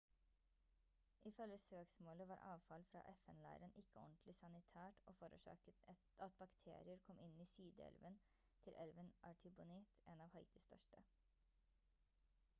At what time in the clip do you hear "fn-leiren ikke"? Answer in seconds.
3.15-3.99